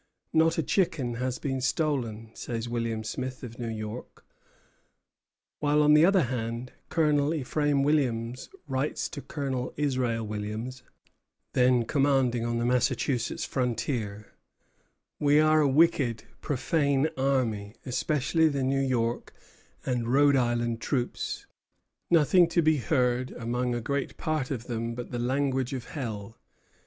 [0.33, 4.25] "Not a chicken has been stolen," says William Smith, of New York;
[5.59, 10.81] while, on the other hand, Colonel Ephraim Williams writes to Colonel Israel Williams,
[11.53, 14.33] then commanding on the Massachusetts frontier:
[15.19, 19.35] "We are a wicked, profane army, especially the New York
[19.85, 21.45] and Rhode Island troops.
[22.09, 26.39] Nothing to be heard among a great part of them but the language of Hell.